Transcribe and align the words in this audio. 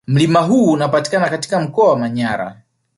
Mlima 0.07 0.39
huu 0.39 0.71
unapatikana 0.71 1.29
katika 1.29 1.59
mkoa 1.59 1.89
wa 1.89 1.99
Manyara 1.99 2.61